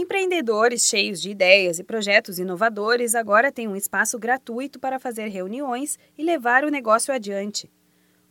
Empreendedores 0.00 0.86
cheios 0.86 1.20
de 1.20 1.28
ideias 1.28 1.80
e 1.80 1.82
projetos 1.82 2.38
inovadores 2.38 3.16
agora 3.16 3.50
têm 3.50 3.66
um 3.66 3.74
espaço 3.74 4.16
gratuito 4.16 4.78
para 4.78 4.96
fazer 4.96 5.26
reuniões 5.26 5.98
e 6.16 6.22
levar 6.22 6.62
o 6.62 6.70
negócio 6.70 7.12
adiante. 7.12 7.68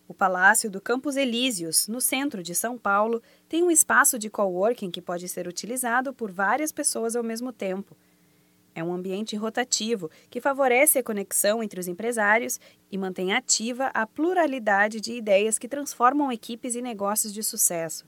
O 0.07 0.13
Palácio 0.13 0.71
do 0.71 0.79
Campos 0.79 1.17
Elíseos, 1.17 1.89
no 1.89 1.99
centro 1.99 2.41
de 2.41 2.55
São 2.55 2.77
Paulo, 2.77 3.21
tem 3.49 3.63
um 3.63 3.69
espaço 3.69 4.17
de 4.17 4.29
coworking 4.29 4.89
que 4.89 5.01
pode 5.01 5.27
ser 5.27 5.45
utilizado 5.45 6.13
por 6.13 6.31
várias 6.31 6.71
pessoas 6.71 7.17
ao 7.17 7.23
mesmo 7.23 7.51
tempo. 7.51 7.97
É 8.73 8.81
um 8.81 8.93
ambiente 8.93 9.35
rotativo 9.35 10.09
que 10.29 10.39
favorece 10.39 10.99
a 10.99 11.03
conexão 11.03 11.61
entre 11.61 11.81
os 11.81 11.87
empresários 11.89 12.61
e 12.89 12.97
mantém 12.97 13.33
ativa 13.33 13.87
a 13.93 14.07
pluralidade 14.07 15.01
de 15.01 15.11
ideias 15.11 15.59
que 15.59 15.67
transformam 15.67 16.31
equipes 16.31 16.75
e 16.75 16.81
negócios 16.81 17.33
de 17.33 17.43
sucesso. 17.43 18.05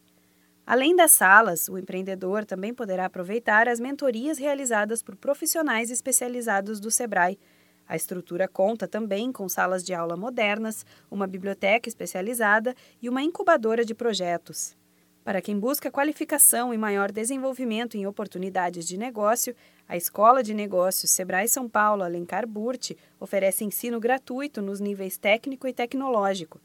Além 0.69 0.95
das 0.95 1.13
salas, 1.13 1.67
o 1.67 1.79
empreendedor 1.79 2.45
também 2.45 2.71
poderá 2.75 3.05
aproveitar 3.05 3.67
as 3.67 3.79
mentorias 3.79 4.37
realizadas 4.37 5.01
por 5.01 5.15
profissionais 5.15 5.89
especializados 5.89 6.79
do 6.79 6.91
Sebrae. 6.91 7.39
A 7.87 7.95
estrutura 7.95 8.47
conta 8.47 8.87
também 8.87 9.31
com 9.31 9.49
salas 9.49 9.83
de 9.83 9.95
aula 9.95 10.15
modernas, 10.15 10.85
uma 11.09 11.25
biblioteca 11.25 11.89
especializada 11.89 12.75
e 13.01 13.09
uma 13.09 13.23
incubadora 13.23 13.83
de 13.83 13.95
projetos. 13.95 14.77
Para 15.23 15.41
quem 15.41 15.57
busca 15.57 15.89
qualificação 15.89 16.71
e 16.71 16.77
maior 16.77 17.11
desenvolvimento 17.11 17.97
em 17.97 18.05
oportunidades 18.05 18.85
de 18.85 18.95
negócio, 18.95 19.55
a 19.87 19.97
Escola 19.97 20.43
de 20.43 20.53
Negócios 20.53 21.09
Sebrae 21.09 21.47
São 21.47 21.67
Paulo 21.67 22.03
Alencar 22.03 22.45
Burti 22.45 22.95
oferece 23.19 23.65
ensino 23.65 23.99
gratuito 23.99 24.61
nos 24.61 24.79
níveis 24.79 25.17
técnico 25.17 25.67
e 25.67 25.73
tecnológico. 25.73 26.61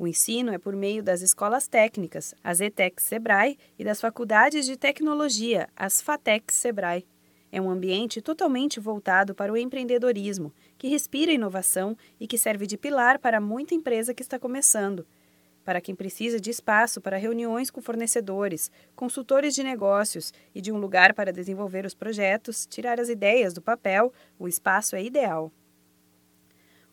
O 0.00 0.06
ensino 0.06 0.52
é 0.52 0.58
por 0.58 0.76
meio 0.76 1.02
das 1.02 1.22
escolas 1.22 1.66
técnicas, 1.66 2.32
as 2.44 2.60
ETECs 2.60 3.04
Sebrae, 3.04 3.58
e 3.76 3.82
das 3.82 4.00
faculdades 4.00 4.64
de 4.64 4.76
tecnologia, 4.76 5.68
as 5.74 6.00
FATECs 6.00 6.54
Sebrae. 6.54 7.04
É 7.50 7.60
um 7.60 7.68
ambiente 7.68 8.22
totalmente 8.22 8.78
voltado 8.78 9.34
para 9.34 9.52
o 9.52 9.56
empreendedorismo, 9.56 10.54
que 10.78 10.86
respira 10.86 11.32
inovação 11.32 11.96
e 12.20 12.28
que 12.28 12.38
serve 12.38 12.64
de 12.64 12.78
pilar 12.78 13.18
para 13.18 13.40
muita 13.40 13.74
empresa 13.74 14.14
que 14.14 14.22
está 14.22 14.38
começando. 14.38 15.04
Para 15.64 15.80
quem 15.80 15.96
precisa 15.96 16.38
de 16.38 16.48
espaço 16.48 17.00
para 17.00 17.16
reuniões 17.16 17.68
com 17.68 17.82
fornecedores, 17.82 18.70
consultores 18.94 19.52
de 19.52 19.64
negócios 19.64 20.32
e 20.54 20.60
de 20.60 20.70
um 20.70 20.78
lugar 20.78 21.12
para 21.12 21.32
desenvolver 21.32 21.84
os 21.84 21.92
projetos, 21.92 22.66
tirar 22.66 23.00
as 23.00 23.08
ideias 23.08 23.52
do 23.52 23.60
papel, 23.60 24.12
o 24.38 24.46
espaço 24.46 24.94
é 24.94 25.02
ideal. 25.02 25.50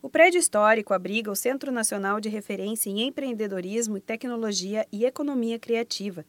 O 0.05 0.09
prédio 0.09 0.37
histórico 0.37 0.93
abriga 0.93 1.31
o 1.31 1.35
Centro 1.35 1.71
Nacional 1.71 2.19
de 2.19 2.29
Referência 2.29 2.91
em 2.91 3.07
Empreendedorismo, 3.07 3.99
Tecnologia 3.99 4.85
e 4.91 5.03
Economia 5.03 5.57
Criativa. 5.57 6.23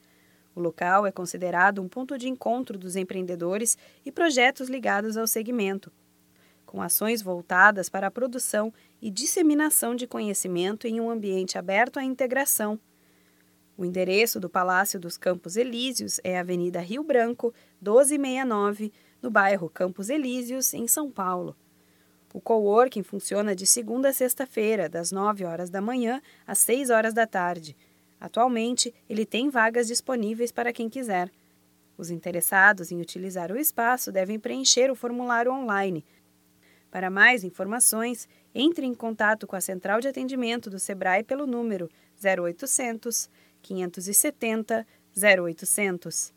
O 0.55 0.60
local 0.60 1.06
é 1.06 1.12
considerado 1.12 1.83
um 1.83 1.86
ponto 1.86 2.16
de 2.16 2.27
encontro 2.27 2.78
dos 2.78 2.96
empreendedores 2.96 3.77
e 4.02 4.10
projetos 4.10 4.70
ligados 4.70 5.18
ao 5.18 5.27
segmento, 5.27 5.92
com 6.64 6.80
ações 6.80 7.20
voltadas 7.20 7.91
para 7.91 8.06
a 8.06 8.10
produção 8.10 8.72
e 8.98 9.10
disseminação 9.10 9.94
de 9.94 10.06
conhecimento 10.06 10.86
em 10.86 10.98
um 10.98 11.11
ambiente 11.11 11.58
aberto 11.58 11.98
à 11.98 12.02
integração. 12.02 12.80
O 13.77 13.84
endereço 13.84 14.40
do 14.40 14.48
Palácio 14.48 14.98
dos 14.98 15.18
Campos 15.18 15.55
Elíseos 15.55 16.18
é 16.24 16.38
Avenida 16.38 16.80
Rio 16.80 17.05
Branco, 17.05 17.52
1269, 17.83 18.90
no 19.20 19.30
bairro 19.30 19.68
Campos 19.68 20.08
Elíseos, 20.08 20.72
em 20.72 20.88
São 20.88 21.11
Paulo. 21.11 21.55
O 22.37 22.41
coworking 22.42 23.03
funciona 23.03 23.56
de 23.56 23.67
segunda 23.67 24.11
a 24.11 24.12
sexta-feira, 24.12 24.91
das 24.91 25.11
9 25.11 25.47
horas 25.47 25.70
da 25.70 25.81
manhã 25.81 26.20
às 26.47 26.59
6 26.59 26.91
horas 26.91 27.15
da 27.15 27.27
tarde. 27.27 27.75
Atualmente, 28.20 28.92
ele 29.09 29.25
tem 29.25 29.48
vagas 29.48 29.87
disponíveis 29.87 30.53
para 30.53 30.70
quem 30.70 30.87
quiser. 30.87 31.31
Os 31.97 32.11
interessados 32.11 32.92
em 32.92 33.01
utilizar 33.01 33.51
o 33.51 33.57
espaço 33.57 34.12
devem 34.12 34.39
preencher 34.39 34.91
o 34.91 34.95
formulário 34.95 35.51
online. 35.51 36.05
Para 36.91 37.09
mais 37.09 37.42
informações, 37.42 38.29
entre 38.55 38.84
em 38.84 38.95
contato 38.95 39.47
com 39.47 39.57
a 39.57 39.61
central 39.62 40.03
de 40.03 40.09
atendimento 40.09 40.69
do 40.69 40.79
Sebrae 40.79 41.25
pelo 41.25 41.46
número 41.46 41.89
0800 42.23 43.30
570 43.63 44.86
0800. 45.17 46.35